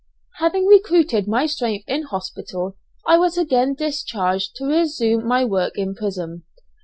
[0.39, 5.93] Having recruited my strength in hospital, I was again discharged to resume my work in
[5.93, 6.41] prison.